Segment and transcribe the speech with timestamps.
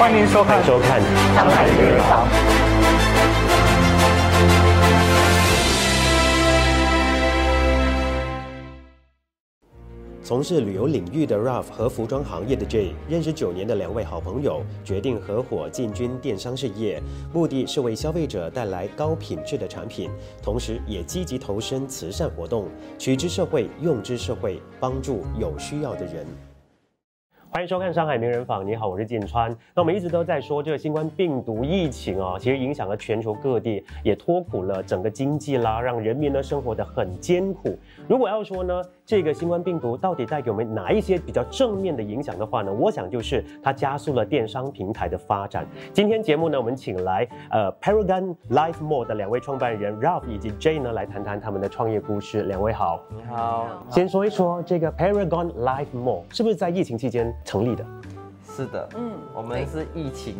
[0.00, 0.98] 欢迎收看，收看，
[1.34, 2.26] 上海名人房。
[10.22, 20.08] 从事旅游领域的 Ralph 和服装行业的 Jay 认识九年的两位好朋友，决定合伙进军电商事业，目的是为消费者带来高品质的产品，
[20.42, 26.26] 同时也积极投身慈善活动，取之社会，用之社会，帮助有需要的人。
[27.52, 29.50] 欢迎收看《上海名人坊》，你好，我是建川。
[29.74, 37.76] 那我们一直都在说这个新冠病毒疫情啊，其实影响了全球各地，也托苦了整个经济啦，让人民呢生活的很艰苦。
[38.06, 45.66] 如果要说呢，这个新冠病毒到底带给我们哪一些比较正面的影响的话呢，我想就是它加速了电商平台的发展。
[45.92, 52.42] 今天节目呢，我们请来呃 Paragon Life More 的两位创办人 Ralph 以及 Jay 呢，来谈谈他们的创业故事。
[52.42, 57.84] 两位好，你好，先说一说这个 Paragon Life More 是不是在疫情期间成立的？
[58.44, 60.36] 是的，嗯，我们是疫情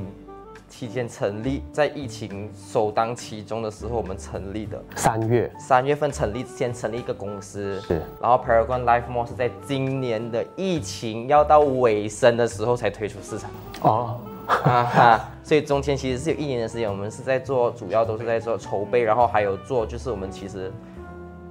[0.70, 4.80] 期间成立，在疫情首当其冲的时候，我们成立的。
[4.94, 13.50] 三月，三月份成立，先成立一个公司，是，然后 Paragon Life Mall 是在今年的疫情要到尾声的时候才推出市场。
[13.82, 20.72] 哦，哈哈，所以中间其实是有一年的时间，我们是在做，主要都是在做筹备，然后还有做，就是我们其实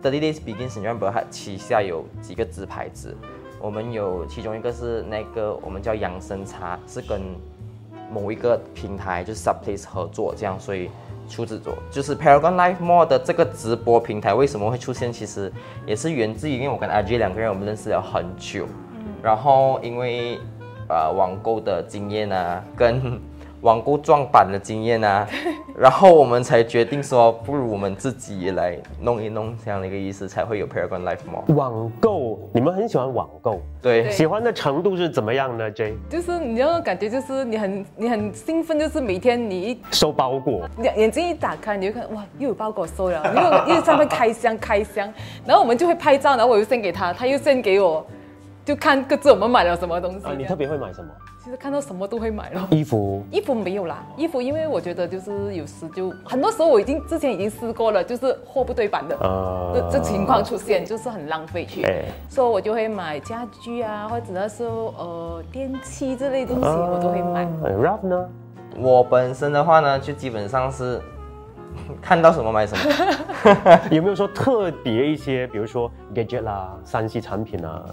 [0.01, 3.15] The Days Begins Remember 它旗下有几个子牌子。
[3.61, 7.21] 我们有其中一个是那个我们叫养生茶，是跟
[8.11, 10.89] 某一个平台就是 Subplace 合作这样，所以
[11.29, 15.11] 出制作就是 Paragon Life More 的这个直播平台为什么会出现？
[15.13, 15.51] 其实
[15.85, 18.65] 也是源自于因为我跟 RJ 两个人我们认识了很久，
[19.21, 20.39] 然后因为
[20.87, 23.19] 呃网购的经验啊跟。
[23.61, 25.27] 网购撞板的经验啊，
[25.77, 31.53] 然后我们才决定说，不如我们自己来弄一弄这样的一个意思，才会有 Paragon Life Mall。
[31.53, 43.21] 网购，你们很喜欢网购，对，喜欢的程度是怎么样呢？J，就是你要感觉就是你很你很兴奋，就是每天你一收包裹，眼眼睛一打开，你就看哇，又有包裹收了，
[43.67, 45.11] 又又在那开箱开箱，
[45.45, 48.05] 然后我们就会拍照，然后我又 send 给他，他又 send 给我，
[48.63, 50.25] 就看各自我们买了什么东西。
[50.25, 51.09] 啊，你特别会买什么？
[51.41, 53.23] 其实看到什么都会买咯，衣服。
[53.31, 59.15] 衣服没有啦，衣服因为我觉得就是有时就很多时候我已经之前已经试过了，就是货不对版的，
[59.73, 61.85] 这这情况出现就是很浪费去，
[62.27, 67.45] 所以我就会买家居啊，或者是呃电器之类东西我都会买。
[67.71, 68.29] Ralph 呢？
[68.77, 71.01] 我本身的话呢，就基本上是
[72.01, 77.85] 看到什么买什么， 有没有说特别一些，比如说 gadget 啦、三 C 产品啊，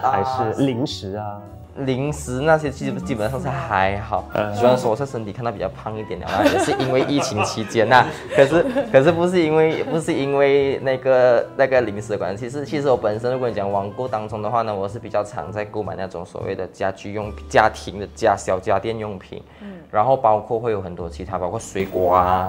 [0.00, 1.38] 还是零食啊？
[1.78, 4.24] 零食那些基基本上是还好，
[4.54, 8.06] 虽然说我是身体看到比较胖一点的， 也是因为疫情期间呐。
[8.36, 19.42] 可是可是不是因为不是因为那个那个零食的关系，是其实我本身如果你讲网购当中的话呢，我是比较常在购买那种所谓的家居用家庭的家小家电用品，
[19.90, 22.46] 然后包括会有很多其他，包括水果啊，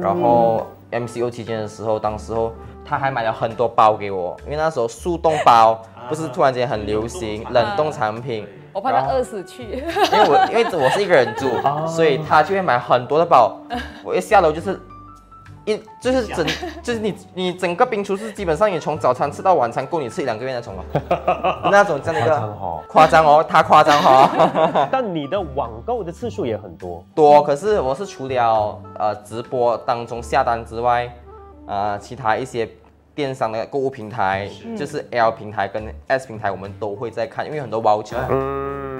[0.00, 2.50] 然后 MCO 期间的时候，当时候
[2.86, 5.78] 他还买了很多包给我，因为那时候速冻包
[6.08, 8.46] 不是突然间很流行，冷冻产品。
[8.72, 11.48] 我怕他饿死去，因为我因为我是一个人住，
[11.86, 13.56] 所以他就会买很多的包。
[14.02, 14.80] 我一下楼就是
[15.64, 16.46] 一就是整
[16.82, 20.74] 就是你你整个冰厨是基本上你从早餐吃到晚餐够你吃一两个月那种
[21.10, 24.88] 哦，那种这样的一个夸张哦，他夸张哈。
[24.90, 31.08] 但你的网购的次数也很多多，可是我是除了呃直播当中下单之外，
[31.66, 32.68] 呃其他一些。
[33.14, 38.16] 电商的购物平台就是 L 平台跟 S 平台，我们都会在看，因为很多 voucher，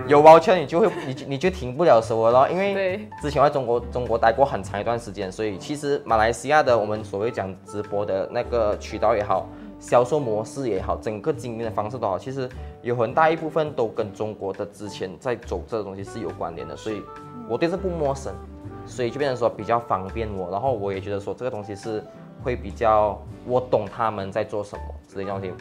[0.06, 2.48] 有 voucher 你就会你你就停不了手了咯。
[2.50, 9.46] 因为之前在中国中国待过很长一段时间，所以其实马来西亚的我们所谓讲直播的那个渠道也好，
[9.80, 12.46] 销售模式也好，整个经营的方式都好，其实
[12.82, 17.02] 有很大一部分都跟中国的之前在走这个东西是有关联的，所以
[17.48, 18.34] 我对这不陌生，
[18.84, 22.04] 所以就变成说比较方便我，然后我也觉得说这个东西是。
[22.42, 25.52] 会比较，我懂他们在做什么之类东西，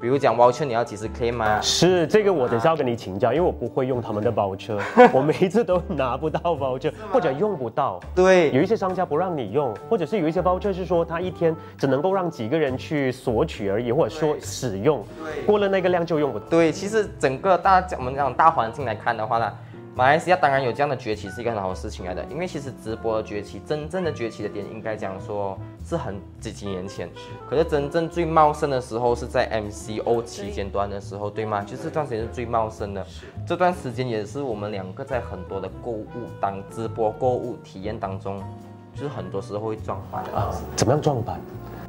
[0.00, 1.60] 比如讲包车你要几时 claim 吗？
[1.60, 4.78] 是这个，我等下要跟你请教，因为我不会用他们的包车，
[5.12, 7.98] 我每一次都拿不到包车，或者用不到。
[8.14, 15.04] 对，有一些商家不让你用，或者是有一些包车是说他一天只能够让几个人去索取而已，或者说使用，
[15.46, 16.38] 过了那个量就用不。
[16.38, 19.52] 对，其实整个大我们讲大环境来看的话呢。
[19.98, 27.10] 马来西亚当然有这样的崛起是一个很好的事情来的，因为其实直播的崛起，真正的崛起的点应该讲说是很几几年前，
[27.50, 31.62] 可是真正最茂盛的时候是在 MCO 期间端的时候，对吗？
[31.62, 33.04] 就是这段时间是最茂盛的，
[33.44, 36.06] 这段时间也是我们两个在很多的购物
[36.40, 38.40] 当直播购物体验当中，
[38.94, 41.40] 就是很多时候会撞板啊，怎么样撞板？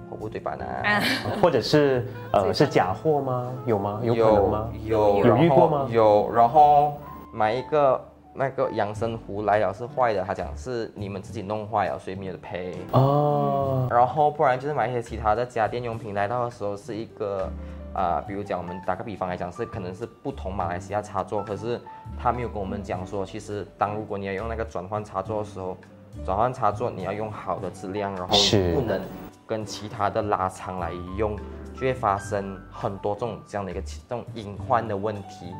[0.09, 0.65] 货不对版呢？
[1.39, 3.51] 或者是呃是假货吗？
[3.67, 4.00] 有吗？
[4.01, 4.69] 有可能吗？
[4.83, 5.88] 有有遇过吗？
[5.91, 6.94] 有，然后。
[7.31, 8.02] 买一个
[8.34, 13.88] 那个养生壶来了是坏的，他讲是你们自己弄坏了，所以没有赔哦。
[13.90, 17.50] 然后不然就是买一些其他的家电用品来到的时候是一个。
[17.92, 21.81] 啊，比如讲，我们打个比方来讲，是可能是不同马来西亚插座，可是
[22.20, 25.76] 他没有跟我们讲说，其实当如果你要用那个转换插座的时候，
[26.24, 28.38] 转换插座你要用好的质量，然后
[28.76, 29.02] 不能
[29.48, 31.36] 跟其他的拉长来用，
[31.80, 35.54] 就会发生很多这种这样的一个这种隐患的问题。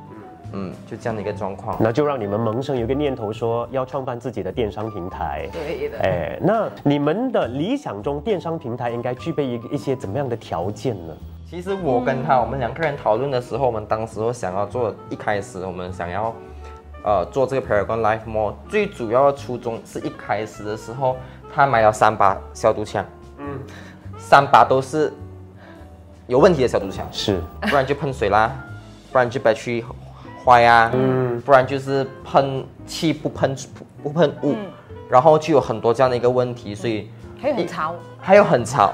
[0.51, 5.48] 嗯，就这样的一个状况，那就让你们萌生有一个念头，说要创办自己的电商平台。
[5.54, 6.00] 对的。
[6.00, 11.13] 哎，那你们的理想中电商平台应该具备一一些怎么样的条件呢？
[11.48, 16.33] 其实我跟他，我们两个人讨论的时候，我们当时我想要做，一开始我们想要，
[17.04, 21.16] 呃，做这个 Paragon Life More，最主要的初衷是一开始的时候，
[21.54, 23.06] 他买了三把消毒枪，
[23.38, 23.45] 嗯，
[24.18, 25.13] 三把都是
[26.29, 28.55] 有问题的消毒枪，是，不然就喷水啦，
[29.11, 29.83] 不然就白去
[30.45, 34.55] 坏呀，嗯，不然就是喷气不喷不不喷雾，
[35.09, 37.09] 然后就有很多这样的一个问题，所以。
[37.41, 38.93] 还有很吵，还有很潮，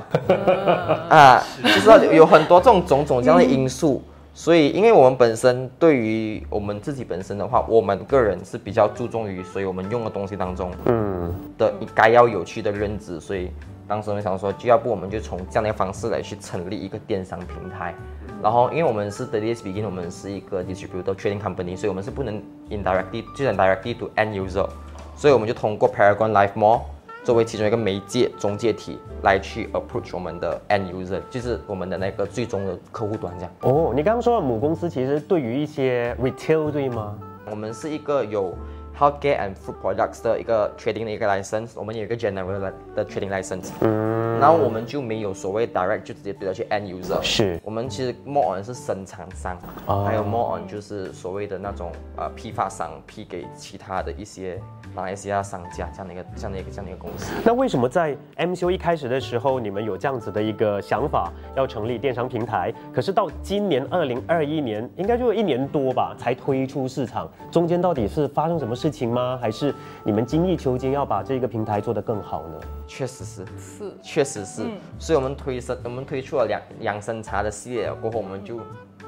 [1.09, 4.03] 啊，就是有很多这种种种这样的因素，
[4.35, 13.49] 所以因为我们本身对于我们自己本身的话，我们个人是比较注重于，所以我们用的东西当中，嗯，的该要有趣的认知，所以
[13.87, 17.93] 当时我们想说，就要不我们就从这样的方式来去成立一个电商平台，
[18.41, 24.67] 然后因为我们是 The Days Begin，我们是一个 distributor trading company，所以我们是不能 indirectly 就能 directly to end user，
[25.15, 26.81] 所以我们就通过 Paragon Life Mall。
[27.23, 33.51] 作为其中一个媒介中介体来去 approach 我们的 end user，就是我们的那个最终的客户端这样。
[33.61, 37.17] 哦，你刚刚说母公司其实对于一些 retail 对吗？
[37.49, 38.55] 我们是一个有
[38.97, 43.69] healthcare and food products 的一个 trading 的一个 license，我们有一个 general 的 trading license。
[43.81, 44.39] 嗯。
[44.39, 47.21] 然后我们就没有所谓 direct 就直接对到去 end user。
[47.21, 47.59] 是。
[47.63, 49.57] 我们其实 more on 是生产商，
[50.05, 54.61] 还有 more on 就是所谓的那种呃批发商批给其他的一些。
[54.93, 57.33] 马来西亚商家这样的一个、这样的一个、这样的一个公司。
[57.43, 62.73] 那为什么在 MCO 一开始的时候，你们有这样子的一个想法，要成立电商平台？
[62.93, 67.29] 可是到今年二零二一年，应该就一年多吧，才推出市场。
[67.51, 69.37] 中间到底是发生什么事情吗？
[69.41, 69.73] 还是
[70.03, 72.59] 你们精益求精，要把这个平台做得更好呢？
[72.87, 74.63] 确实是，是，确实是。
[74.99, 78.59] 所以我们推生，我们推出了两养生茶的系列过后，我们就。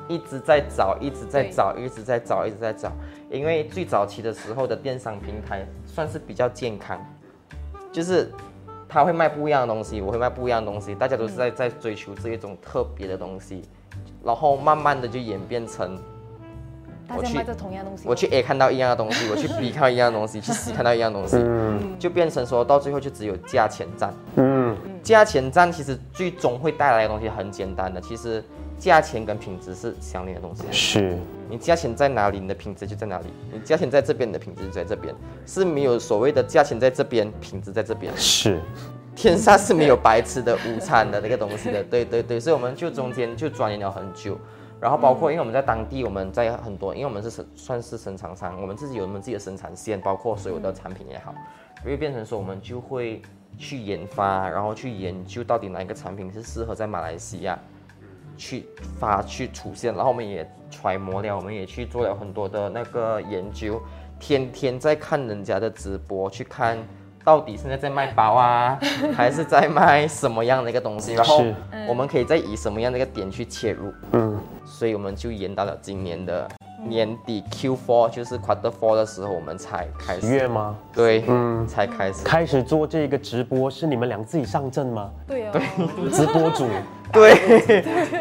[0.09, 2.89] 一直在找，一直在找，一直在找，一直在找。
[3.29, 6.97] 因为最早期的时候的电商平台算是比较健康，
[7.91, 8.31] 就是
[8.87, 13.63] 他会卖不一样的东西，我会卖不一样的东西，大家都是在在追求这一种特别的东西，
[14.23, 15.99] 然后慢慢的就演变成，
[17.15, 24.13] 我去同样东西，我去 A 看到一样的东西，我去 B 看到一样的东西， 去 C 看到一样东西，嗯就变成说到最后就只有价钱战。
[24.35, 28.43] 嗯，价钱战其实最终会带来的东西很简单的，其实。
[28.79, 31.17] 价钱跟品质是相连的东西，是
[31.49, 33.25] 你价钱在哪里，你的品质就在哪里。
[33.51, 35.11] 你价钱在这边，你的品质就在这边，
[35.47, 38.13] 是没有所谓的价钱在这边，品质在这边。
[38.15, 38.61] 是，
[39.15, 41.83] 天下是没有白吃的午餐的那个东西的。
[41.85, 44.37] 对对对，所以我们就中间就钻研了很久，
[44.79, 51.33] 然后包括因为我们在当地，我们在很多，因为我们是生算是生产商，我们自己有我们自己的生产线，包括所有的产品也好，
[51.83, 53.21] 所以变成说我们就会
[53.57, 57.57] 去研发，然后去研究到底哪一个产品是适合在马来西亚。
[58.39, 58.67] 去
[58.99, 63.81] 发去出现，然后我们也揣摩了，我们也去做了很多的那个研究，
[64.19, 66.77] 天天在看人家的直播，去看
[67.27, 68.79] 到底现在在卖包啊，
[69.13, 71.43] 还是在卖什么样的一个东西，然后
[71.85, 76.47] 我们可以再以什么样的一个点去切入，嗯，所以我们就延到了今年的。
[76.87, 80.27] 年底 Q4 就是 Quarter Four 的时候，我们才开始。
[80.27, 80.73] 月吗？
[80.93, 82.23] 对，嗯，才开始。
[82.23, 85.09] 开始做这个直播，是你们俩自己上阵吗？
[85.27, 86.65] 对啊，对，直播主，
[87.11, 87.35] 对，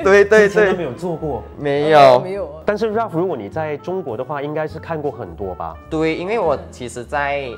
[0.02, 0.24] 对。
[0.24, 2.50] 对对，都没有做过，没有，没有。
[2.64, 5.76] 但是 Ralph，如果你在中国的话，应该是看过很多吧？
[5.88, 7.48] 对，因为我其实，在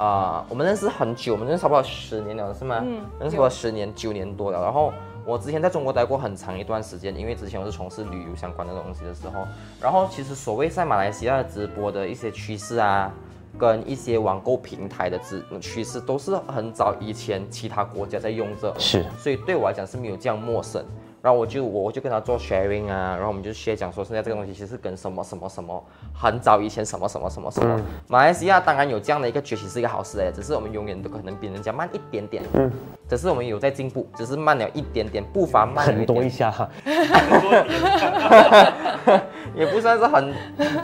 [0.00, 2.80] 啊，我们认识很久，我们认识差不多十年了，是吗？
[2.82, 4.92] 嗯，认识差不多十年，九年多了，然后。
[5.26, 9.46] 我之前在中国待过很长一段时间，因为之前我是从事旅游相关的东西的时候，
[9.80, 13.12] 然后其实所谓在马来西亚直播的一些趋势啊，
[13.58, 20.82] 跟一些网购平台的资趋势，都是很早以前其他国家在用着，是，所以对我来讲是没有这样陌生。
[21.22, 25.84] 然后我就我就跟他做 sharing 啊，然后我们就 share 讲说现在这个东西其实跟什么什么什么
[26.14, 32.70] 很早以前什么什么什么什么，马来西亚当然有这样的一个崛起是一个好事哎，只是我们永远都可能比人家慢一点点，嗯，
[33.08, 36.50] 只是我们有在进步，只是慢了一点点，步伐慢很多一下。
[36.50, 36.68] 哈，
[39.54, 40.32] 也不算是很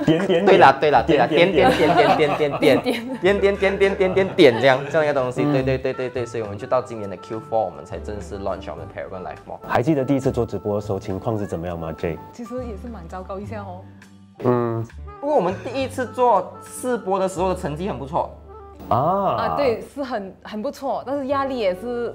[0.04, 1.86] 点点，对啦对啦对啦，点点点。
[1.86, 2.82] 点点点点点
[3.20, 10.25] 点点点点点点这样这样一个东西，对对对对对，所以我们就到今年的 Q4 我们才正式 launch 我们的 Paragon Life Mall，还记得第一次。
[10.30, 13.80] 做直播的时候情况是怎么样吗？J 其实也是蛮糟糕一下哦。
[14.44, 14.86] 嗯，
[15.20, 18.30] 不过我们第一次做试播的时候的成绩很不错
[18.88, 22.14] 啊啊，对，是很很不错，但是压力也是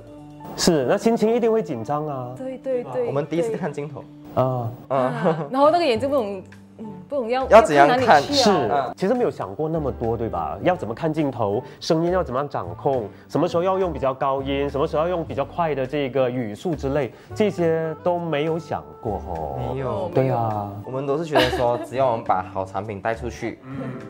[0.55, 2.33] 是，那心情一定会紧张啊。
[2.37, 4.03] 对对对，我们第一次看镜头
[4.35, 6.43] 啊啊，然后那个眼睛不能。
[7.11, 8.49] 不懂要要怎样看是，
[8.95, 10.57] 其实没有想过那么多，对吧？
[10.63, 19.59] 要怎么看镜头，声音要怎么样掌控，什么时候要用比较高音，什么时候要用比较快的这个语速之类，这些都没有想过哦。
[19.73, 23.59] 没有，对啊，我们都是觉得说，只要我们把好产品带出去，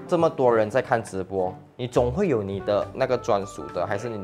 [0.07, 4.23] 这么多人在看直播，你总会有你的那个专属的，还是你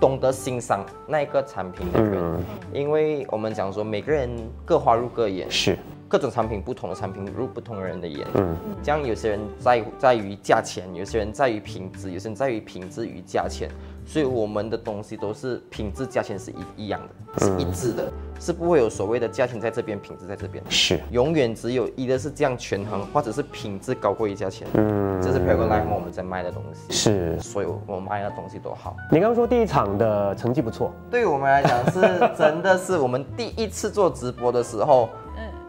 [0.00, 2.42] 懂得欣赏那一个产品的人，
[2.72, 4.30] 因为我们讲说每个人
[4.64, 5.76] 各花入各眼，是。
[6.08, 8.26] 各种产品，不同的产品入不同人的眼。
[8.34, 13.68] 嗯，这样有些人在在于价钱，有些人在于品质，有些人在于品质与价钱。
[14.08, 20.62] 所以我们的东西都是品质价钱是一一样的，是一致的，是不会有所谓的价钱在这边，品质在这边。
[20.68, 24.68] 是，永远只有一的是这样权衡，或者是品质高过于价钱。
[24.74, 26.92] 嗯，这是 p e r g o l e 我们在卖的东西。
[26.92, 28.96] 是，所有我卖的东西都好。
[29.10, 32.00] 你刚刚说第一场的成绩不错，对于我们来讲是
[32.38, 35.08] 真的是我们第一次做直播的时候。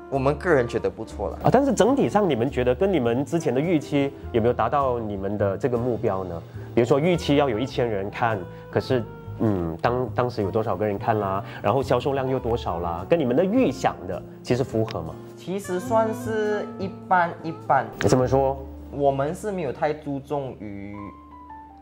[0.09, 6.41] 我们个人觉得不错了啊，但是整体上你们觉得跟你们之前的预期有没有达到你们的这个目标呢？
[6.73, 8.39] 比如说预期要有一千人看，
[8.71, 9.03] 可是
[9.39, 11.43] 嗯，当当时有多少个人看啦？
[11.61, 13.05] 然后销售量又多少啦？
[13.09, 15.13] 跟你们的预想的其实符合吗？
[15.35, 17.85] 其实算是一般一般。
[17.99, 18.57] 怎么说？
[18.91, 20.95] 我们是没有太注重于，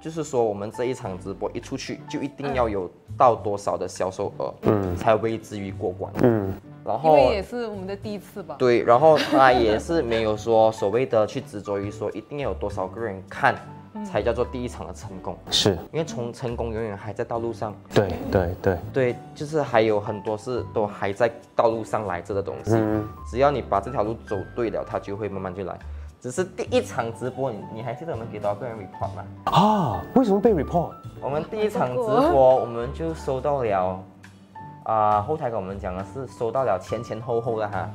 [0.01, 6.51] 就是说我们这一场直播一出去就一定要有到多少的销售额，嗯，才为之于过关，嗯。
[6.85, 8.55] 然后因为也是我们的第一次吧。
[8.59, 13.55] 对，然后他也是没有说所谓的去执着于说一定要有多少个人看，
[14.05, 15.35] 才叫做第一场的成功。
[15.49, 17.75] 是，因为从成功永远还在道路上。
[17.91, 22.75] 对对对对，就是还有很多事都还在道路上来着的东西。
[22.75, 23.03] 嗯。
[23.27, 25.75] 只要你把这条路走对了，它就会慢慢就来。
[26.21, 29.25] 只是第一场直播，你你还记得我们给多少个人 report 吗？
[29.45, 30.01] 啊？
[30.13, 30.91] 为什么被 report？
[31.19, 33.99] 我们第一场直播，我们就收到了。
[34.85, 37.89] 啊，后台跟我们讲的是收到了前前后后的哈，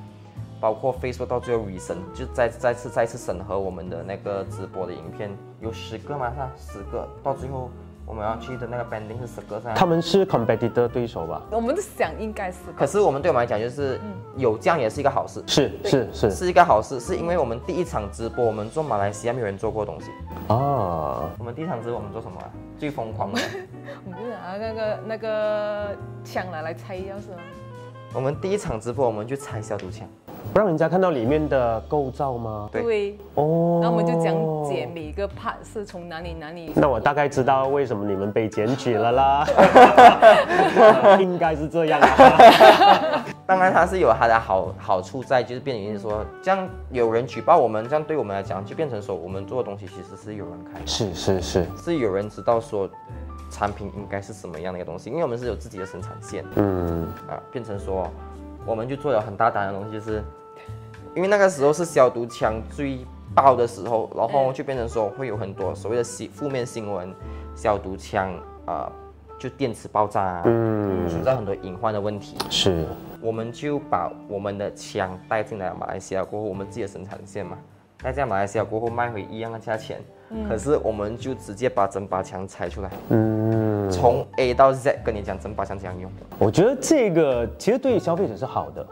[0.61, 5.31] 包括 Facebook 到最后 reason，就再再次再次审核我们的那个直播的影片，
[5.61, 6.33] 有十个吗？
[6.57, 7.71] 是十个，到最后。
[8.11, 11.41] 我们要去的那个 banding 是十个噻，他们是 competitor 对手吧？
[11.53, 14.01] 我们想应该是，可是我们对我们来讲就是
[14.37, 20.11] 有这样也是一个好事，是是是，是一个好事，是因为我们第一场直播我们做马来西亚没有人做过东西
[20.49, 21.31] 啊。
[21.39, 22.37] 我们第一场直播我们做什么？
[22.77, 23.41] 最疯狂的，
[24.05, 27.31] 我们就拿那个那个枪来来拆钥匙。
[28.13, 30.07] 我们第一场直播我们去拆消毒枪。
[30.53, 32.69] 不让人家看到里面的构造吗？
[32.73, 34.35] 对，哦，那我们就讲
[34.69, 36.73] 解每一个 part 是从哪里哪里。
[36.75, 39.47] 那我大概知道为什么你们被检举了啦，
[41.21, 42.01] 应该是这样。
[43.47, 52.91] 当然它是有它的好好处在，就是变成说，这样有人举报我们，这样对我们来讲就变成说，我们做的东西其实是有人看，是是是，是有人知道说
[53.51, 58.11] 产品应该是什么样的一个东西，因为我们是有自己的生产线，嗯，啊，变成说。
[58.67, 60.23] 我们就做了很大胆的东西，就是
[61.17, 62.99] 因为那个时候是消毒枪最
[63.35, 67.13] 爆的时候，然后就变成说会有很多所谓的新负面新闻，
[67.57, 68.31] 消毒枪
[68.67, 68.93] 啊，
[69.39, 72.37] 就电池爆炸啊，嗯，存在很多隐患的问题。
[72.51, 72.87] 是，
[73.23, 77.57] 我们就把我们的枪带进来马来西亚过后，我们自己的生产线嘛，
[78.03, 80.01] 带进马来西亚过后卖回一样的价钱，
[80.49, 83.91] 可是我们就直接把整把枪拆出来，嗯。
[83.91, 88.87] 从 A 到 Z 跟你讲整把枪怎样用，我觉得这个其实对消费者是好的，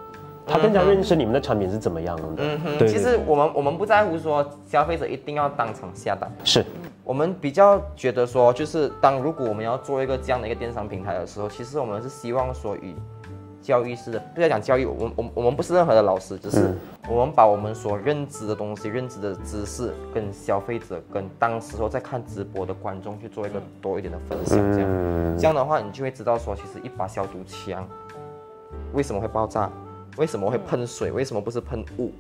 [0.45, 2.23] 他更加认识你们的产品是怎么样的。
[2.39, 6.67] 嗯哼，其实我们我们不在乎说消费者一定要当场下单，是
[7.05, 12.93] 我们比较觉得说，就是当如果我们要做一个这样的一个电商平台的时候，其实我们是希望说与。
[13.61, 16.75] 教育式的，不要讲教育，我我我们不是任何的老师，只是
[17.09, 27.87] 我们把我们所认知的东西、认知的知识，跟消费者、跟当时候在看直播的观众去做一个多一点的分享，这样，这样的话，你就会知道说，其实一把消毒枪
[28.93, 29.71] 为什么会爆炸，
[30.17, 32.11] 为什么会喷水，为什么不是喷雾，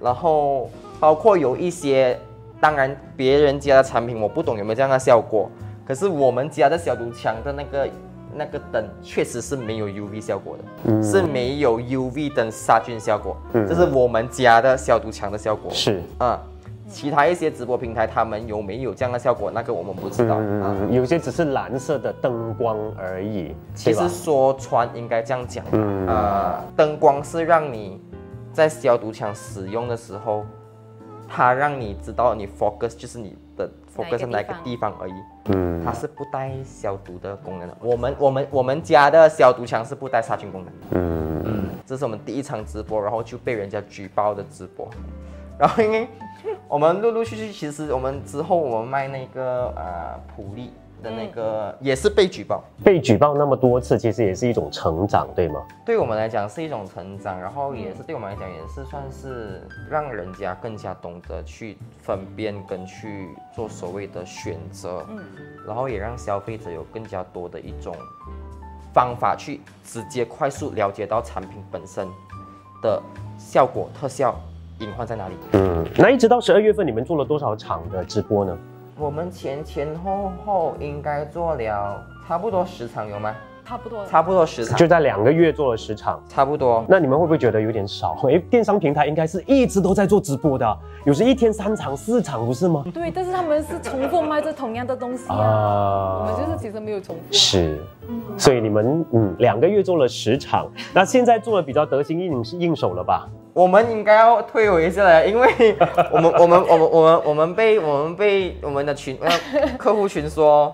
[0.00, 0.68] 然后
[0.98, 2.18] 包括有一些，
[2.60, 5.50] 当然别人家的产品我不懂有没有这样的效果，
[5.86, 7.88] 可是我们家的消毒枪的那个。
[8.34, 15.70] 那个灯确实是没有 UV 效果的，是没有 UV 灯杀菌效果，这是我们家的消毒墙的效果。
[15.70, 16.40] 是啊，
[16.88, 20.76] 其他一些直播平台他们有没有这样的效果，那个我们不知道啊。
[20.90, 23.54] 有些只是蓝色的灯光而已。
[23.74, 25.64] 其实说穿应该这样讲，
[26.06, 28.00] 呃，灯光是让你
[28.52, 30.44] 在消毒枪使用的时候，
[31.28, 33.70] 它让你知道你 focus 就是你的。
[33.96, 35.12] focus 在哪个地方而已，
[35.48, 37.76] 嗯，它是不带消毒的功能的。
[37.80, 44.88] 我们我们我们家的消毒枪是不带杀菌功能，嗯嗯，这是我们第一场直播，然后就被人家举报的直播，
[45.58, 46.08] 然后因为
[46.68, 50.70] 我们陆陆续续，其实我们之后我们卖那个呃普利。
[51.02, 55.62] 的那个也是被举报，被举报那么多次，其实也是一种成长，对吗？
[55.84, 65.18] 对我们来讲是一种成长，然后也是对我们来讲也是算是让人家更加懂得去分辨跟去做所谓的选择，嗯，
[65.66, 67.94] 然后也让消费者有更加多的一种
[68.92, 72.08] 方法去直接快速了解到产品本身
[72.82, 73.00] 的
[73.38, 74.34] 效果、特效、
[74.80, 75.34] 隐患在哪里。
[75.52, 78.58] 嗯，那一直到十二月份，你们做了多少场的直播呢？
[78.98, 83.32] 我们前前后后应该做了差不多十场，有吗？
[83.64, 86.84] 差不多，差不多十场，就在两个月做了十场，差不多。
[86.88, 88.16] 那你们会不会觉得有点少？
[88.28, 92.82] 哎，电商平台应该是一直都在做直播的，有时一天三场四场，不是吗？
[92.92, 97.22] 对，但是他们是重复卖着同样的东西啊，我们就是其实没有重复。
[97.30, 97.78] 是，
[98.36, 103.28] 所以你们嗯两个月做了十场，那现在做的比较得心应应手了吧？
[103.58, 105.76] 我们应该要退回下来，因为
[106.12, 109.28] 我们我们我们我们我们被我们被我们的群呃
[109.76, 110.72] 客户群说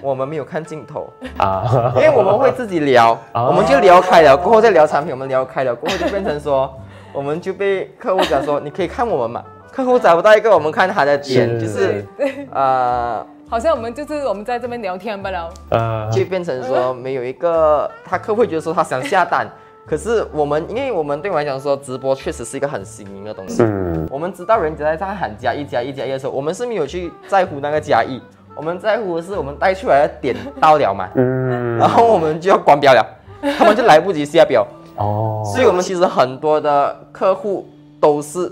[0.00, 1.06] 我们没有看镜头。
[1.36, 6.72] 啊，因为我们会自己聊， 我们就聊开了，过后再聊产品，我们聊开了，过后就变成说，
[7.12, 12.02] 我们就被客户讲说你可以看我们嘛，客户找不到一个我们看他的点，就是
[12.50, 19.46] 啊，好像我们就是我们在这边聊天罢了，呃，就变成说没有一个他客户觉得说他想下单。
[19.84, 23.62] 可是我们，因为我们对我来讲说，直播确实是一个很新颖的东西。
[23.62, 24.06] 嗯。
[24.10, 28.20] 我们知道人家在在喊加一加一加一的时候，我们是没有去在乎那个加一，
[28.54, 31.08] 我们在乎的是我们带出来的点到了嘛。
[31.16, 31.76] 嗯。
[31.78, 33.04] 然后我们就要关标了，
[33.58, 34.64] 他们就来不及下标。
[34.96, 35.42] 哦。
[35.44, 37.66] 所以我们其实很多的客户
[38.00, 38.50] 都是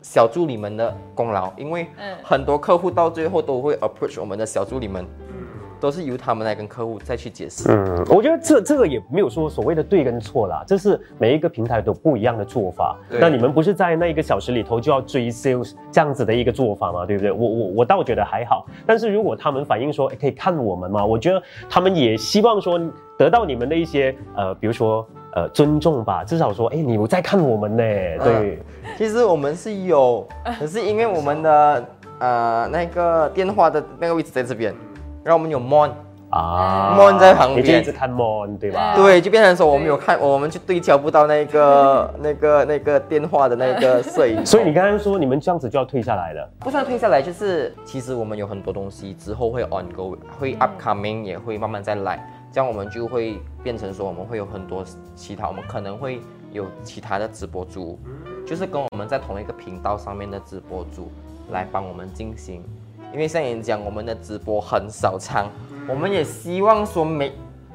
[0.00, 1.86] 小助理们的功劳，因为
[2.22, 5.04] 很多客户到最后都会 approach 我们的小助理们。
[5.80, 7.70] 都是由他们来跟客户再去解释。
[7.70, 12.96] 嗯，我觉得这这个也没有说所谓的对跟错啦，这是每一个平台都不一样的做法。
[13.08, 17.04] 那你们不是在那一个小时里头就要追 sales 这样子的一个做法吗？
[17.06, 17.30] 对不对？
[17.30, 18.66] 我我我倒觉得还好。
[18.86, 21.04] 但是如果他们反映说可以看我们嘛？
[21.04, 22.80] 我觉得他们也希望说
[23.18, 27.84] 得到你们的一些呃，比如说呃尊重吧，至少说哎，你有在看我们呢。
[28.24, 28.58] 对，
[28.96, 30.26] 其实我们是有，
[30.58, 31.84] 可是因为我们的
[32.18, 34.74] 呃那个电话的那个位置在这边。
[35.24, 35.90] 然后我们有 mon
[36.30, 38.94] 啊，mon 在旁边，你就一直看 mon 对吧？
[38.96, 44.44] 对，就变成说我们有看，我们就对焦不到那个 那个那个电话的那个摄影。
[44.44, 46.48] 所以你刚刚说你们这样子就要退下来了？
[46.60, 52.18] 不算退下来，就是其实我们有很多东西之后会 on go，会 upcoming，也会慢慢再来，
[52.52, 54.84] 这样我们就会变成说我们会有很多
[55.14, 56.20] 其他，我们可能会
[56.52, 57.96] 有其他的直播主，
[58.44, 61.12] 就是跟我们在同一个频道上面的直播主
[61.52, 62.64] 来帮我们进行。
[63.14, 65.48] 因为像你讲，我们的直播很少唱，
[65.88, 67.28] 我们也希望说每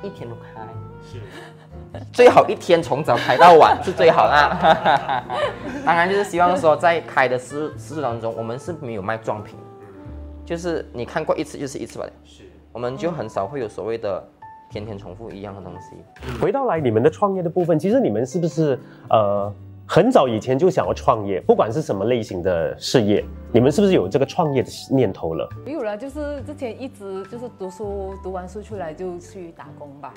[0.03, 0.61] 一天都开，
[1.09, 1.17] 是
[2.11, 5.23] 最好一天从早开到晚 是最好啦。
[5.85, 9.55] 当然就是希望说在开的时时当中，我们是没有卖装品，
[10.45, 12.05] 就是你看过一次就是一次吧。
[12.25, 14.21] 是，我们就很少会有所谓的
[14.69, 15.95] 天天重复一样的东西。
[16.41, 18.77] 回到来你们的创业的部分，其实你们是不是
[19.09, 19.53] 呃？
[19.91, 25.49] 很早以前就想要创业，不管是什么类型的事业，你们是不是有这个创业的念头了？
[25.65, 30.13] 没有了，就是之前一直就是读书，读完书出来就去打工吧，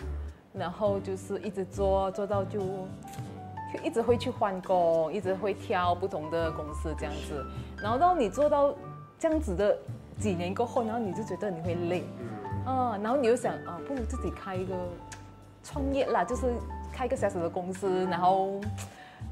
[0.52, 7.42] 然后就是一直做做到就就一直会去换工，一直会挑不同的公司这样子，
[7.82, 8.74] 然后到你做到
[9.18, 9.74] 这样子的
[10.18, 12.04] 几年过后，然后你就觉得你会累，
[12.66, 14.74] 嗯，然后你又想啊，不如自己开一个
[15.64, 16.52] 创业啦，就是
[16.92, 18.61] 开一个小小的公司，然后。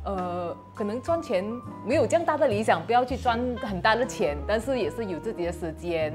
[0.02, 1.44] 呃，可能赚钱
[1.86, 6.10] 没有这样大的理想，不要去赚很大的钱，但是也是有自己的时间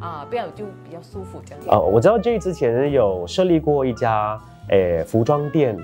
[0.00, 1.64] 啊，这样就比较舒服这样。
[1.68, 5.76] 哦，我知道 J 之前有设立过一家诶服装店，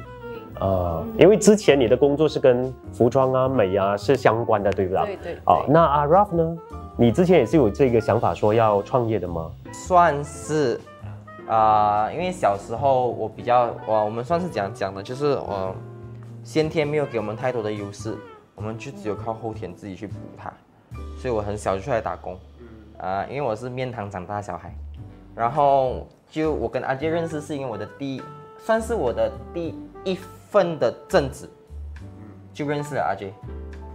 [0.61, 5.05] 呃，因为之前你的工作是跟服装啊、美啊是相关的，对不对？
[5.05, 5.39] 对对。
[5.45, 6.57] 哦，那阿 Ralph 呢？
[6.97, 9.51] 你之前也是有这个想法说要创业的吗？
[9.73, 10.81] 算是
[11.47, 15.75] 啊，因为小时候我比较，我我们算是讲讲的，就是我。
[16.45, 18.17] 先天没有给我们太多的优势，
[18.55, 20.53] 我们就只有靠后天自己去补它。
[21.17, 22.37] 所以我很小就出来打工，
[22.99, 24.75] 啊，因为我是面堂长大小孩，
[25.35, 28.21] 然后就我跟阿杰认识是因为我的第，
[28.59, 29.75] 算是我的第
[30.05, 30.17] 一
[30.51, 31.49] 份的正职，
[32.53, 33.33] 就认识了阿杰，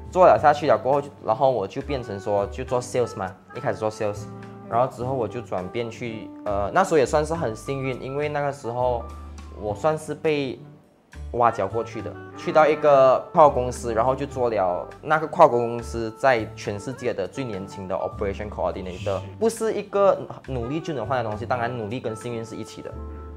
[0.10, 4.23] 做了下去了过后，然后我就变成说就做 sales 嘛，一开始做 sales，
[4.69, 9.03] 然后之后我就转变去，呃，那时候也算是很幸运，因为那个时候
[9.60, 10.57] 我算是被。
[11.33, 21.45] 挖角过去的，去到一个跨国公司，然后就做了那个跨国公司在全世界的最年轻的 operation coordinator，不是一个努力就能换的东西。
[21.45, 22.89] 当然，努力跟幸运是一起的，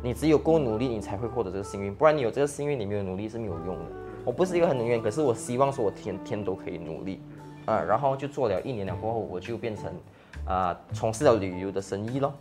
[0.03, 3.85] 你只有够努力，你才会获得这个幸运，不然你有这个幸运，你没有努力是没有用的。
[4.25, 7.21] 我不是一个很能源，可是我希望说我天天都可以努力，
[7.67, 9.93] 呃，然后就做了一年了过后，我就变成
[10.45, 12.33] 啊从事了旅游的生意咯。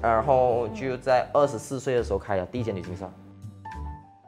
[0.00, 3.10] 然后就在二十四岁的时候开了第一间旅行社。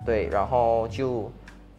[0.05, 1.31] 对，然后就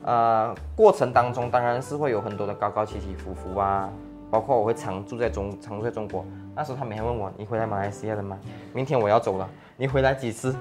[0.03, 3.89] 呃过程当中当然是会有很多的高高起起伏伏啊，
[4.29, 6.25] 包括我会常住在中常住在中国。
[6.55, 8.37] 那时候他每天问我：“你回来马来西亚了吗？
[8.73, 10.55] 明天我要走了，你回来几次？”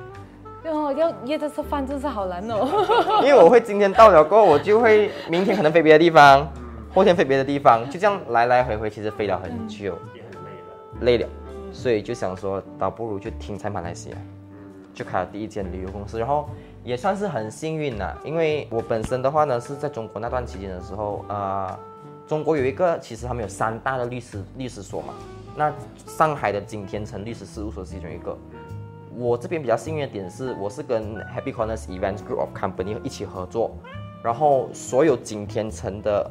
[0.65, 2.69] 哦，要约着吃饭真是好难哦。
[3.25, 6.47] 因为我会今天到了过后，我就会明天可能飞别的地方，
[6.95, 11.29] 后天飞别的地方，就这样来来回回，其实飞了很久，也很累了，累了，
[11.73, 14.17] 所以就想说，倒不如就停在马来西亚，
[14.93, 16.49] 就开了第一间旅游公司，然后
[16.83, 21.79] 也算是很幸运呐，因为我本身的话呢是在中国那段期间的时候，呃，
[22.27, 25.13] 中国有一个其实他们有三大的律师律师所嘛，
[25.57, 25.73] 那
[26.07, 28.37] 上海的景天成律师事务所是其中一个。
[29.17, 33.73] 我这边比较幸运的点是，我是跟 Happy Corners Events Group of Company 一起合作，
[34.23, 36.31] 然后所有景天城的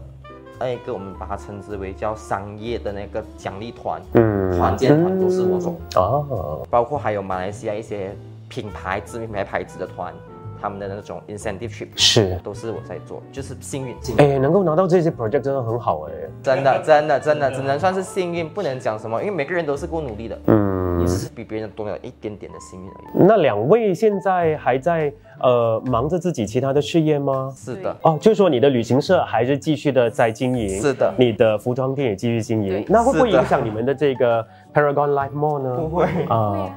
[0.57, 5.75] 那一个我们把它称之为叫商业的那个奖励团，嗯，团建团都是我做。
[5.95, 8.15] 哦，包括还有马来西亚一些
[8.47, 10.13] 品牌知名品牌牌子的团，
[10.61, 20.79] 他们的那种 incentive trip 是都是我在做，就是幸运，哎，能够拿到这些 project 真的很好哎，真的真的真的只能算是幸运，不能讲什么，因为每个人都是够努力的，嗯。
[20.99, 23.25] 你只是比别人多了一点点的幸运而已。
[23.25, 25.09] 那两位现在还在
[25.41, 27.53] 呃忙着自己其他的事业吗？
[27.55, 27.95] 是的。
[28.03, 30.81] 哦，就是说你的旅行社还是继续的在经营。
[30.81, 31.13] 是的。
[31.17, 32.85] 你的服装店也继续经营。
[32.87, 35.75] 那会不会影响你们的这个 Paragon Life Mall 呢？
[35.75, 36.69] 不会啊，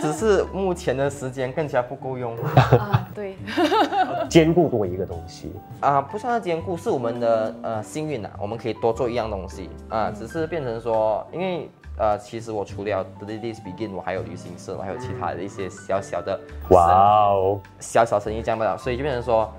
[0.00, 2.36] 只是目前的时间更加不够用。
[2.78, 3.36] 啊，对。
[4.28, 11.68] 兼顾多一个东西啊，不算是兼顾，是我们的呃幸运呐，我们可以多做一样东西啊，只是变成说，因为。
[11.96, 16.38] 呃，其实我除了 The Days Begin，我还有旅行社，我还有其他的一些小小的
[16.70, 16.92] 哇
[17.30, 17.60] 哦。
[17.78, 19.52] 小小生意这样吧，所以就变成说，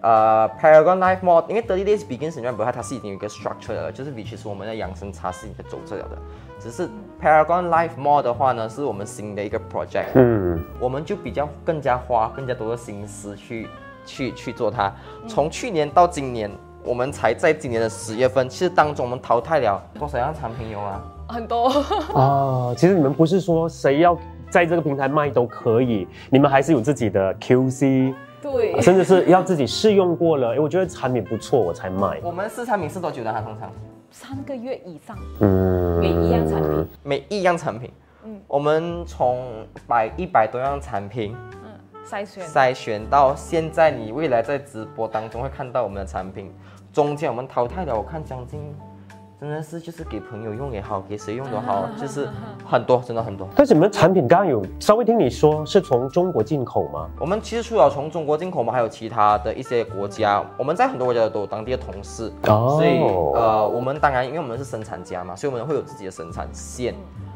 [0.00, 6.18] 呃，Paragon Life Mall，因为 The Days Begin 实际上不它它是已经有一个 structure 了，就是 which 是我们的养生茶是已经走这了的，
[6.58, 6.88] 只是
[7.22, 13.68] Paragon Life Mall 的话呢，是我们新的一个 project，嗯，我们就比较更加花更加多的心思去
[14.06, 14.90] 去去做它，
[15.28, 16.50] 从去年到今年，
[16.82, 21.02] 我们才在今年的十月份，其实当中我们淘汰了多少样产品有啊？
[21.26, 21.68] 很多
[22.14, 24.16] 啊，其实你们不是说谁要
[24.50, 32.20] 在这个平台卖都可以，你们还是有自己的 QC，对，甚至是要自己试用过了，哎，我觉得产品不错，我才卖。
[32.22, 33.32] 我们试产品试多久的？
[33.32, 33.70] 它通常
[34.10, 35.16] 三个月以上。
[35.40, 37.90] 嗯，每一样产品，每一样产品，
[38.24, 41.34] 嗯，我们从百一百多样产品，
[41.64, 41.70] 嗯，
[42.06, 46.52] 筛选筛选到现在，你未来在直播当中会看到我们的产品，
[46.92, 48.60] 中间我们淘汰了，我看将近。
[49.44, 52.26] 真的是就是给朋友用也好，给谁用都好，就是
[52.64, 53.46] 很多，真的很多。
[53.54, 57.06] 但是你们产品刚刚有稍微听你说是从中国进口吗？
[57.20, 60.42] 我们其实除了从中国进口我们，还有其他的一些国家。
[60.56, 62.98] 我们在很多国家都有当地的同事，哦所以
[63.38, 66.94] 呃，我们当然因为我们是生产家嘛，所以我们会有自己的生产线。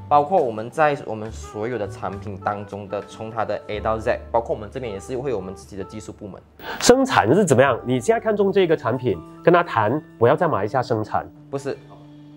[0.08, 6.40] 包括我们在我们所有的产品当中的，从它的 A 到 Z，包括我们这边也是会有我们自己的技术部门。
[6.80, 7.78] 生产是怎么样？
[7.84, 11.76] 你现在看中这个产品，跟他谈，我要在马来西亚生产，不是，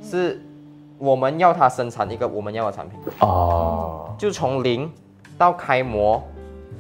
[0.02, 0.42] 是
[0.98, 4.92] 我们要它生产一个我们要的产品哦，就从零
[5.38, 6.22] 到开模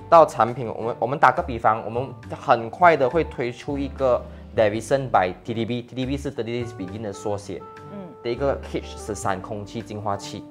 [0.10, 2.08] 到产品，我们我们打个比方，我们
[2.38, 4.22] 很快的会推出一个
[4.56, 7.62] Davison by TDB，TDB 是 The Days Begin 的缩写，
[7.94, 10.44] 嗯，的一个 H 十三空气净化器。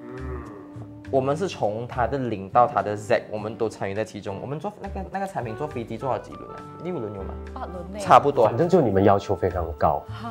[1.10, 4.38] 我们是从它的零到它的 Z，我们都参与在其中。
[4.40, 6.56] 我们做那个那个产品，坐飞机做了几轮啊？
[6.84, 7.34] 六轮有吗？
[7.52, 7.98] 八轮内。
[7.98, 10.04] 差不多，反正就你们要求非常高。
[10.08, 10.30] 哈，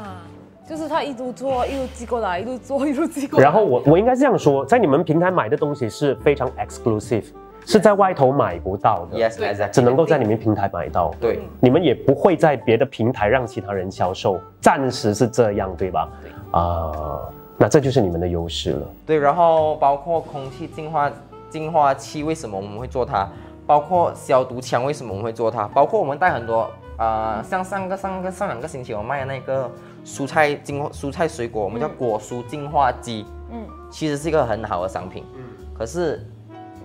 [0.70, 3.44] 就是他一路做一路寄过来，一路做一路寄过来。
[3.44, 7.26] 然后我我应该这样说，在你们平台买的东西是非常 exclusive，
[7.66, 9.18] 是在外头买不到的。
[9.18, 11.12] Yes，只能够在你们平台买到。
[11.20, 16.08] 对，你们也不会在别的平台让其他人销售，暂时是这样，对吧？
[16.22, 16.32] 对。
[16.52, 17.20] 啊，
[17.58, 18.88] 那这就是你们的优势了。
[19.08, 21.12] 对，然后包括空气净化。
[21.50, 23.28] 净化器为什么我们会做它？
[23.66, 25.68] 包括消毒枪为什么我们会做它？
[25.70, 29.68] 包括我们带很多啊，像上个上个上两个星期我卖的那个
[30.10, 35.44] 蔬菜精蔬菜水果，我们叫果蔬净化机，嗯，其实是一个很好的商品，嗯，
[35.78, 36.26] 可是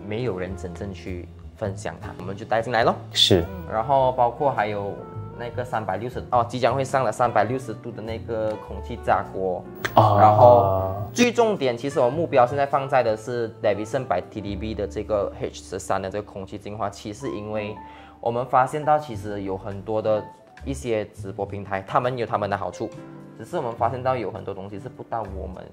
[0.06, 2.94] 没有人真正去分享它，我们就带进来咯。
[3.12, 4.92] 是，然后包括还有。
[5.36, 17.76] 那个三百六十哦，即将会上了三百六十度的那个空气炸锅，然后最重点，其实我目标现在放在的是 Davison by TDB 的这个 H 十三的这个空气净化器，是因为
[18.20, 20.22] 我们发现到其实有很多的
[20.64, 22.90] 一些直播平台，他们有他们的好处，
[23.38, 25.64] 只是我们发现到有很多东西是不到我们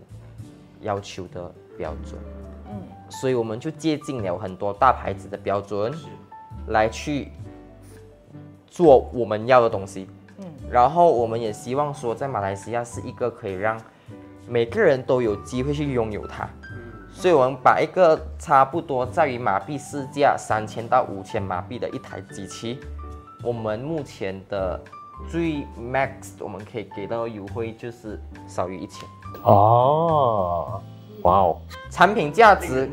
[0.82, 2.19] 要求的标准，
[2.67, 5.93] 嗯，所以我们就接近了很多大牌子的标准，
[6.67, 7.30] 来去。
[8.73, 13.77] 做我们要的东西，嗯，然后我们也希望说，在马来西亚是一个可以让
[14.47, 16.47] 每个人都有机会去拥有它。
[17.12, 22.80] 所以我们把一个差不多在于马币市价三千到五千马币的一台机器，
[23.43, 24.80] 我们目前的
[25.30, 29.08] 最 max 我们可以给到优惠就是少于一千。
[29.43, 30.82] 哦，
[31.23, 31.58] 哇哦，
[31.89, 32.89] 产品价值。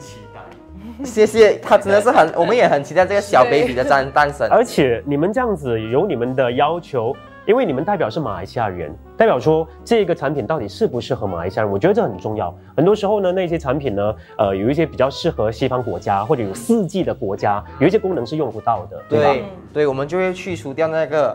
[1.04, 4.48] 谢谢，他真的是很，我们也很期待这个小 baby 的诞诞生。
[4.50, 7.14] 而且你们这样子有你们的要求，
[7.48, 12.54] 因为你们代表是马来西亚人，代表说这个产品到底适不适合马来西亚人，我觉得这很重要。
[12.76, 19.46] 很多时候呢，那些产品呢，呃，有一些比较适合西方国家或者有四季的国家，有一些功能是用不到的，对吧？
[19.72, 21.34] 对，我们就会去除掉那个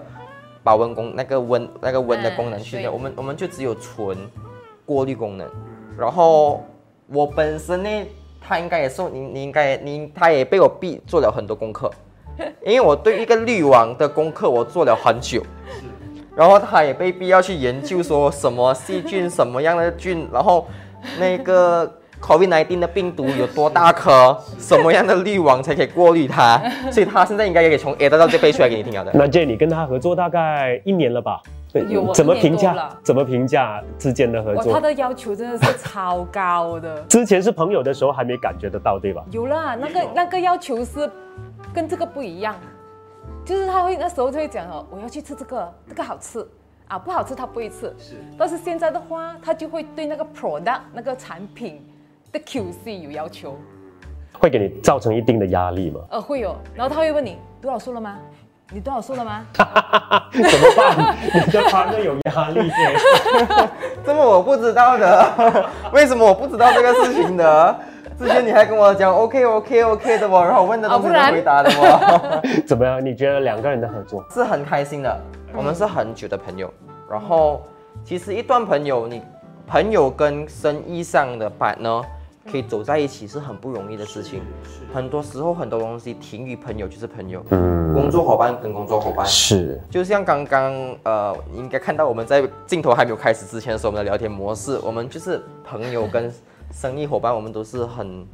[0.62, 4.16] 保温功，那个温那个温的功能去掉，我们我们就只有纯
[4.86, 5.50] 过滤功能。
[5.98, 6.64] 然后
[7.08, 7.90] 我本身呢。
[8.46, 11.90] 他应该也是你，你应该你，他也被我逼做了很多功课，
[12.66, 15.42] 因为我对一个滤网的功课我做了很久，
[16.36, 20.68] 然后他也被逼要去研究说什么细菌什么样的菌，然后
[21.20, 26.58] 那个 COVID-19 的病毒有多大颗，什么样的滤网才可以过滤它，
[26.92, 29.12] 所以他现在应该也可以从 A 到 Z 背出来给你听好的。
[29.14, 31.42] 那 J，你跟他合作大概一年了吧？
[31.90, 32.90] 有怎么评价？
[33.04, 34.72] 怎么评价之间的合作？
[34.72, 37.02] 他的要求真的是超高的。
[37.10, 39.24] 之前是朋友的时候还没感觉得到，对吧？
[39.32, 41.10] 有啦，那个那个要求是
[41.74, 42.56] 跟这个不一样，
[43.46, 46.46] 就是他会那时候就会讲哦，我要去吃这个，这个好吃
[46.88, 47.94] 啊，不好吃他不会吃。
[48.00, 48.24] 是。
[48.38, 51.86] 但是现在的话，他就会对那个 product 那个产品
[52.32, 53.58] 的 QC 有要求，
[54.40, 56.00] 会给你造成一定的压力吗？
[56.10, 56.56] 呃，会有。
[56.74, 58.18] 然后他会问你多少数了吗？
[58.72, 59.46] 你多少数了吗？
[59.54, 61.16] 怎么办？
[61.46, 62.72] 你的团队有压力
[64.06, 67.80] 这么我不知道的， 为什么我不知道这个事情的？
[68.20, 72.42] 之前你还跟我讲 OK OK OK 的哦， 然后我问的都是你回答的哦。
[72.66, 73.04] 怎么样？
[73.04, 75.20] 你觉得两个人的合作是很开心的？
[75.56, 76.72] 我们是很久的朋友，
[77.10, 77.62] 然后
[78.04, 79.22] 其实一段朋友，你
[79.68, 82.04] 朋友跟生意上的 partner。
[82.52, 84.42] 可以走在一起是很不容易的事情，
[84.94, 90.74] 很多时候很多东西停于朋友就是朋友，嗯，工作伙伴跟工作伙伴是，就像刚刚
[91.04, 96.30] 呃，应该看到我们在镜头还没有开始之前的时候，我们的聊天模式，我们就是朋友跟
[96.74, 98.26] 生意伙伴，我们都是很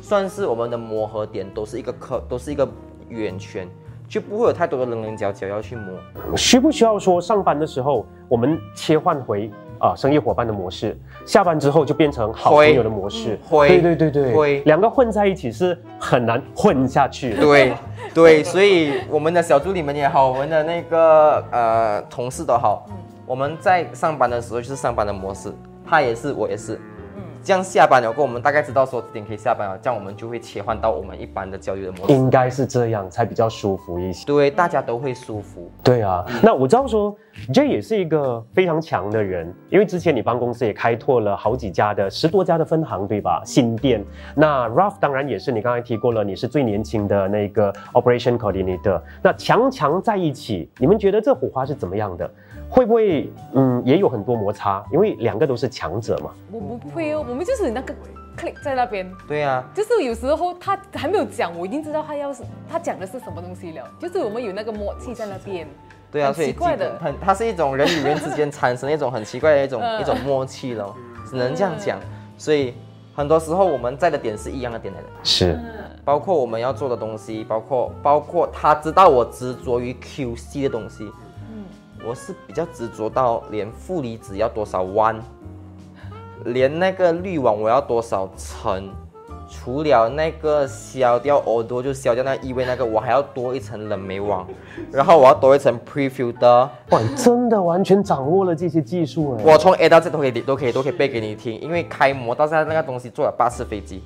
[0.00, 2.66] 算是我们的磨合点，都是一个客，都是一个
[3.08, 3.68] 圆圈，
[4.08, 5.92] 就不会有太多的棱棱角角要去磨。
[6.36, 9.50] 需不需要说上班的时候我们切换回？
[9.80, 13.38] 啊，生意伙伴的模式，下班之后就变成好朋友的模式。
[13.48, 17.34] 会，对对对对，两个混在一起是很难混下去。
[17.36, 17.74] 对，
[18.12, 22.84] 对，所以我们的小助理们也好，我们的那个呃同事都好，
[23.24, 25.50] 我们在上班的时候就是上班的模式，
[25.86, 26.78] 他也是，我也是。
[27.42, 32.12] 这样下班了过，我们大概知道说几点可以下班了，这样我们就会切换到我们一般的交流的模式。
[32.12, 34.26] 应该是这样才比较舒服一些。
[34.26, 35.70] 对，大家都会舒服。
[35.82, 37.16] 对啊，那我知道说
[37.52, 43.42] J 也是一个非常强的人，因为之前你帮公司也开拓了好几家的十多家的分行，对吧？
[43.44, 44.04] 新店。
[44.34, 49.00] 那 Ralph 当然也是你刚才提过了，你是最年轻的那个 Operation Coordinator。
[49.22, 52.30] 那强强在一起，你们觉得这火花是怎么样的？
[52.70, 54.82] 会不会嗯也有很多摩擦？
[54.92, 56.30] 因为两个都是强者嘛。
[56.52, 57.92] 我们不会哦，我们就是那个
[58.38, 59.10] click 在那边。
[59.26, 63.84] 对呀，就是有时候他还没有讲，我已经知道他要是他讲的是什么东西了。
[63.98, 65.66] 就是我们有那个默契在那边。
[66.12, 70.94] 对啊，所以奇怪的， 很它是一种人与人之间产生一种很奇怪的一种一种默契咯，
[71.28, 71.98] 只能这样讲。
[72.38, 72.74] 所以
[73.14, 75.06] 很多时候我们在的点是一样的点来的。
[75.24, 75.58] 是，
[76.04, 81.10] 包括我们要做的东西，包括包括他知道我执着于 QC 的东西。
[82.06, 85.20] 我是比较执着到连负离子要多少弯，
[86.46, 88.90] 连那个滤网我要多少层，
[89.48, 94.48] 除了那个消掉耳朵就消掉那异味那个，我还要多一层冷媒网，
[94.90, 96.68] 然后我要多一层 prefilter。
[96.90, 99.44] 哇，真的完全掌握了这些技术哎！
[99.44, 104.02] 我从 A 到 Z 都可以都可以都可以背给你听，因为开模到现在那个东西坐了八次飞机，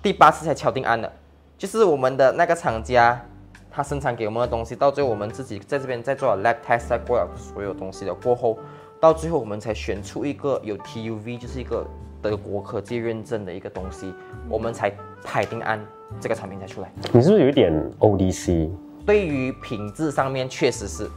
[0.00, 1.10] 第八次才敲定案的，
[1.58, 3.20] 就是我们的那个厂家。
[3.74, 8.58] 他生产给我们的东西，到最后我们自己在这边在做了 lab test，在过了所有东西的过后，
[9.00, 11.82] 到最后我们才选出一个有 TUV，就是一个
[12.20, 14.12] 德国科技认证的一个东西，
[14.46, 14.92] 我们才
[15.24, 15.82] 拍定案，
[16.20, 16.92] 这个产品才出来。
[17.14, 18.68] 你是不是有一点 ODC？
[19.06, 21.08] 对于品质上面确实是，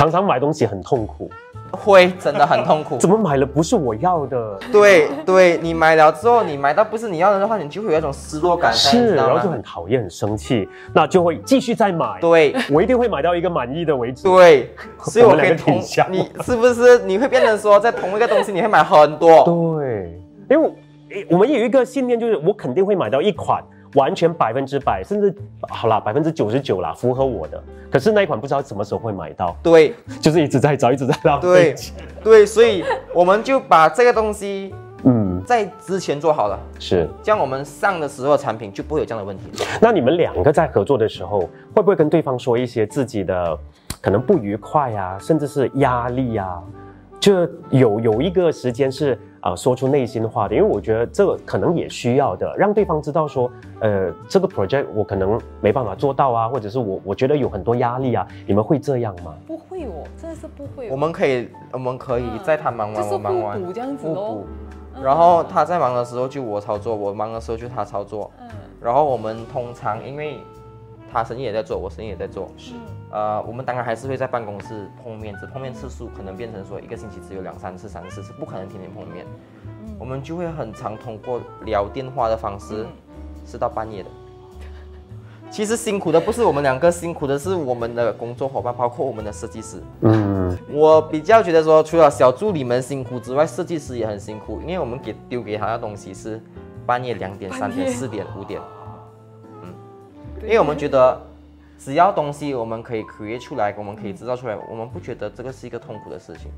[0.00, 1.30] 常常买东西很痛苦。
[1.72, 4.58] 会真的很痛苦，怎么买了不是我要的？
[4.72, 12.18] 对对，你买了之后，你买到不是你要的的话，你就会有一种失落感，是，然后就很讨厌、很生气，那就会继续再买。
[12.20, 14.24] 对，我一定会买到一个满意的为止。
[14.24, 15.78] 对，所以我可以同
[16.10, 19.44] 你是不是你会变成说，在同一个东西你会买很多？
[19.44, 20.18] 对，
[20.50, 20.72] 因为
[21.30, 23.62] 我们有一个信念，就是我肯定会买到一款。
[23.94, 25.34] 完全百分之百，甚至
[25.68, 27.62] 好啦，百分之九十九啦，符合我的。
[27.90, 29.56] 可是那一款不知道什么时候会买到。
[29.62, 31.48] 对，就是一直在找，一直在浪费。
[31.48, 31.74] 对，
[32.22, 34.72] 对，所以我们就把这个东西，
[35.02, 39.44] 嗯，在之前做好了，是，这样我们上的时候产品就不会有这样的问题。
[39.80, 41.40] 那你们两个在合作的时候，
[41.74, 43.58] 会不会跟对方说一些自己的
[44.00, 46.60] 可能不愉快呀，甚至是压力呀？
[47.18, 53.50] 就有有一个时间是啊，说出内心话的，因为我觉得这个可能也需要的，让对方知道说，
[53.80, 59.34] 呃，这个 project 我可能没办法做到啊，或者是我我觉得有很多压力啊，你们会这样吗？
[59.46, 60.90] 不会哦，真的是不会。
[60.90, 64.42] 我们可以，我们可以在他忙完，我忙完，这样子哦。
[65.02, 68.30] 然后他在忙的时候就我操作，我忙的时候就他操作。
[68.40, 68.48] 嗯。
[68.80, 70.38] 然后我们通常因为。
[71.12, 72.46] 他生意也在做，我生意也在做。
[72.56, 72.74] 是，
[73.10, 79.26] 呃，我们当然还是会在办公室碰面，只碰面次数可能变成说一个星期只有两三次、三四次，不可能天天碰面。
[79.98, 82.86] 我们就会很常通过聊电话的方式，
[83.44, 84.08] 是到半夜的。
[85.50, 89.82] 其实辛苦的不是我们两个，辛苦的是我们的工作伙伴，包括我们的设计师。
[90.02, 96.40] 嗯，我比较觉得说，除了小助理们辛苦之外，设计师也很辛苦，因为我们给丢给他的东西是
[96.86, 98.60] 半夜两点、三点、四点、五点。
[99.62, 99.74] 嗯
[100.42, 101.20] 因为我们觉得，
[101.82, 106.50] 只要东西我们可以 create 出来，我们可以制造出来，我们不觉得这个是一个痛苦的事情。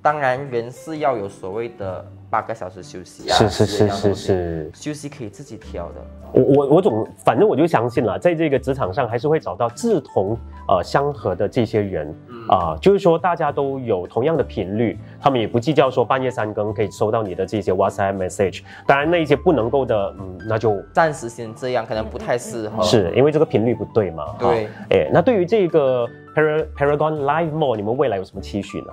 [0.00, 5.94] 当然，人是要有所谓的八个小时休息啊，是是是是是，休息可以自己调的。
[6.32, 12.14] 我我我总反正我就相信了，在这个职场上还是会找到志同呃相合的这些人
[12.48, 18.62] 啊，就是说大家都有同样的频率，他们也不计较说半夜三更可以收到你的这些 WhatsApp message。
[18.86, 24.24] 当然，那一些不能够的，嗯，那就暂时先这样，可能不太适合，是因为这个频率不对嘛。
[24.38, 28.92] 对，哎，那对于这个 Paragon Live Mall，你们未来有什么期许呢？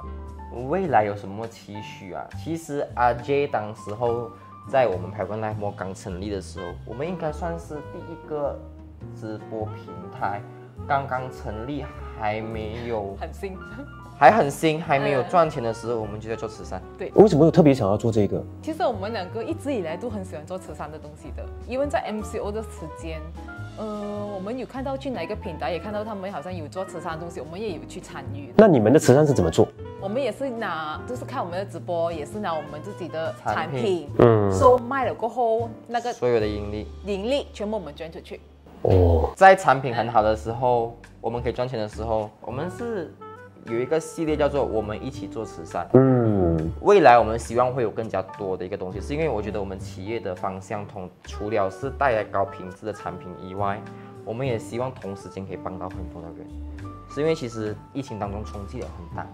[0.70, 2.24] 未来有什么期许啊？
[2.44, 4.30] 其实阿 J 当时候
[4.68, 8.58] 在我们拍过 live more 刚成立的时候，我们应该算是第一个
[9.16, 10.42] 直播平台，
[10.88, 11.84] 刚刚成立，
[12.20, 13.58] 还没有 很新，
[14.18, 16.82] 还很新， 还没有赚钱的时候，我们就在做慈善。
[16.98, 18.44] 对，为什么有特别想要做这个？
[18.62, 23.22] 其实我们两个一直以来都很喜欢做慈善的东西的，因为在 MCO 的时间。
[23.76, 28.54] 呃，我们有看到去哪个平台，也看到他们好像有做慈善的东西，我们也有去参与。
[28.56, 29.68] 那你们的慈善是怎么做？
[30.00, 38.40] 我们也是拿，就是看我们的直播，也是拿我们自己的产品，嗯，收卖了过后，那个所有的盈利，盈利全部我们捐出去。
[38.84, 43.14] 哦，在产品很好的时候，我们可以赚钱的时候，我们是。
[43.68, 45.88] 有一个系列叫做“我们一起做慈善”。
[45.96, 53.82] 嗯，未来我们希望会有更加多的一个东西，是因为我觉得我们企业的方向同除了是带来高品质的产品以外，
[54.26, 56.46] 我们也希望同时间可以帮到很多的人。
[57.10, 59.26] 是因为其实疫情当中冲击也很大，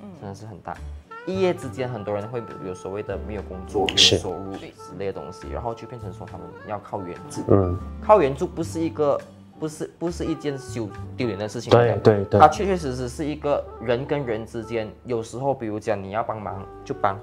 [0.00, 0.76] 嗯，真的是很大。
[1.26, 7.42] 一夜之间很多人会有所谓的没有工作、没有收入之类的东西，然后就变成说他们要靠援助。
[7.48, 9.20] 嗯，靠援助不是一个。
[9.60, 17.16] 不是不是一件羞丢脸的事情，对对对，它确确实实是一个人跟人之间，有时候比如讲你要帮忙就帮，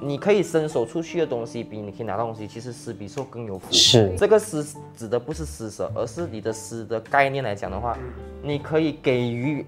[0.00, 3.70] 你可以伸手出去的东西比你可以拿到东西，其实施比受更有福。
[3.70, 4.64] 是这个施
[4.96, 7.94] 指的不是施舍，而是你的施的概念来讲的话，
[8.42, 9.66] 你可以给予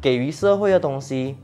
[0.00, 1.36] 给予社会的东西。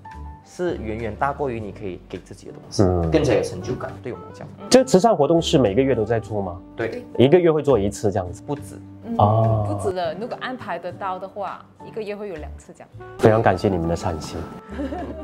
[0.60, 3.90] 是远远大过于你可以给自己的东西，嗯，更加有成就感。
[4.02, 6.60] 对我们来讲，这慈善活动是每个月都在做吗？
[6.76, 8.76] 对，一个月会做一次这样子，不止
[9.16, 10.14] 哦，不止的。
[10.20, 12.88] 如果安排得到的话，一个月会有两次这样。
[13.18, 14.38] 非常感谢你们的善心。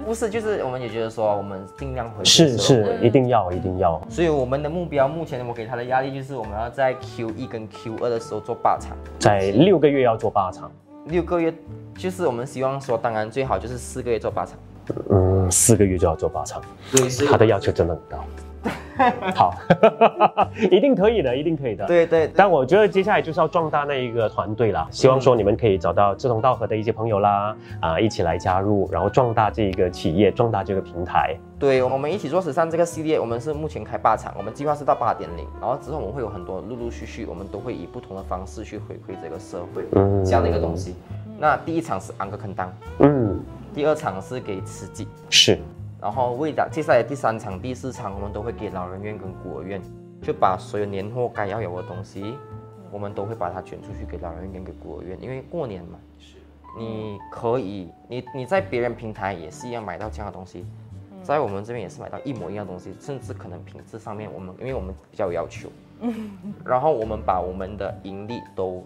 [0.05, 4.01] 不是，就是我们也觉得说，我们尽量回是是，一定要一定要。
[4.09, 10.71] 所以我们的目标，目前我给他的压力就是，我们要在 Q 一跟 Q 二的时候做八场，在六个月要做八场。
[11.07, 11.55] 六个月
[11.97, 14.59] 就是我们希望说，当然最好就是四个月做八场。
[15.11, 18.25] 嗯，四个月就要做八场，对，他的要求真的很高。
[19.37, 19.55] 好，
[20.73, 21.87] 一定可以的，一定可以的。
[21.87, 31.37] 对对，但我觉得接下来就是要壮大那一个团队啦，希望说你们可以找到志同道合的一些朋友啦，啊，一起来加入，然后壮大这个企业，壮大这个平台。
[31.59, 40.97] 对，我们一起做慈善这个系列，我们是目前开八场，我们计划是到八点零，然后之后我们会有很多陆陆续续，我们都会以不同的方式去回馈这个社会，嗯，这样的一个东西。
[41.39, 43.39] 那第一场是安格肯当，嗯。
[43.77, 45.59] 第二场是给慈济，是，
[46.01, 49.79] 然后为了接下来第三场、第四场，我们都会给老人院跟孤儿院，
[50.23, 52.39] 就把所有年货该要有的东西，
[52.91, 56.37] 我们都会把它捐出去给老人院跟给孤儿院，因为过年嘛，是，
[56.79, 60.65] 你可以，你你在别人平台也是一样买到这样的东西，
[61.23, 65.69] 在我们这边也是买到一模一样的东西，甚至可能品质上面我们，因为我们比较有要求，
[66.65, 68.83] 然后我们把我们的盈利都，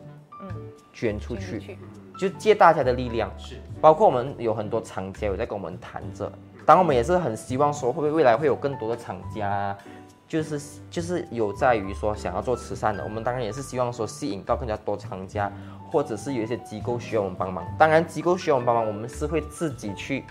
[0.93, 1.79] 捐出去。
[2.21, 6.31] 就借大家的力量，是包括我们有很多厂家有在跟我们谈着，
[6.67, 9.75] 当然我们也是很希望说，会不会未来会有更多的厂家
[10.29, 10.61] 就是
[10.91, 15.51] 就是有在于说想要做慈善的，我们当然也是希望说吸引到更加多厂家，
[15.91, 17.67] 或者是有一些机构需要我们帮忙。
[17.79, 20.23] 当然机构需要我们帮忙，我们是会自己去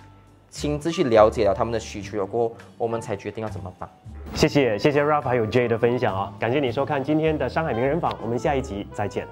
[0.52, 3.90] 亲自去了解了他们的需求，有过我们才决定要怎么办。
[4.36, 9.28] 谢谢谢谢 Ralph 还有 J 的分享啊，感谢你收看今天的上海名人坊，我们下一集再见。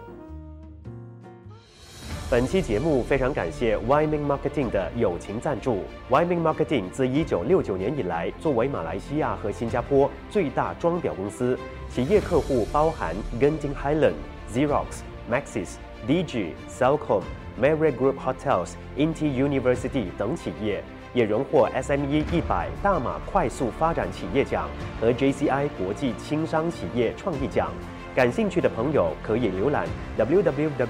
[2.29, 5.85] 本期节目非常感谢 Wyman Marketing 的友情赞助。
[6.09, 11.57] Wyman Marketing 自1969年以来，作为马来西亚和新加坡最大装裱公司，
[11.89, 14.15] 企业客户包含 Genting Highland、
[14.53, 15.75] Xerox、Maxis、
[16.05, 17.21] DG、Cellcom、
[17.61, 24.67] Marriott Group Hotels、Inti University 等企业，也荣获 SME 一百大马快速发展企业奖
[24.99, 27.71] 和 JCI 国际轻商企业创意奖。
[28.17, 29.87] 感兴趣的朋友可以浏览
[30.17, 30.81] www.yming.com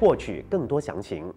[0.00, 1.32] 获取更多详情。